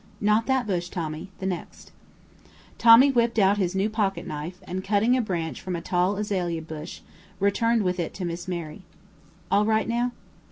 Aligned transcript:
"Not 0.19 0.47
that 0.47 0.65
bush, 0.65 0.89
Tommy 0.89 1.29
the 1.37 1.45
next." 1.45 1.91
Tommy 2.79 3.11
whipped 3.11 3.37
out 3.37 3.59
his 3.59 3.75
new 3.75 3.87
pocketknife, 3.87 4.55
and, 4.63 4.83
cutting 4.83 5.15
a 5.15 5.21
branch 5.21 5.61
from 5.61 5.75
a 5.75 5.79
tall 5.81 6.15
azalea 6.17 6.63
bush, 6.63 7.01
returned 7.39 7.83
with 7.83 7.99
it 7.99 8.11
to 8.15 8.25
Miss 8.25 8.47
Mary. 8.47 8.81
"All 9.51 9.63
right 9.63 9.87
now?" 9.87 10.11